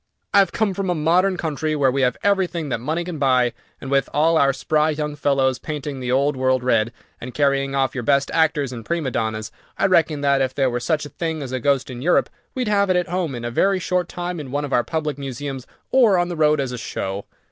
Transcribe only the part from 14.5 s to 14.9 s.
of our